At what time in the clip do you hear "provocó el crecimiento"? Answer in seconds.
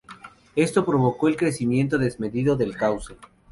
0.83-1.99